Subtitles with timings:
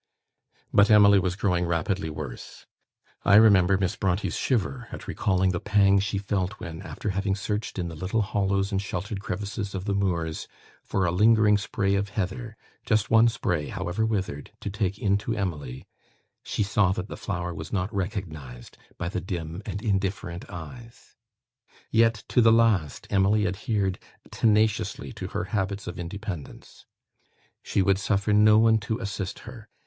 [0.73, 2.65] But Emily was growing rapidly worse.
[3.23, 7.77] I remember Miss Brontë's shiver at recalling the pang she felt when, after having searched
[7.77, 10.47] in the little hollows and sheltered crevices of the moors
[10.81, 15.35] for a lingering spray of heather just one spray, however withered to take in to
[15.35, 15.85] Emily,
[16.41, 21.15] she saw that the flower was not recognised by the dim and indifferent eyes.
[21.91, 23.99] Yet, to the last, Emily adhered
[24.31, 26.87] tenaciously to her habits of independence.
[27.61, 29.69] She would suffer no one to assist her.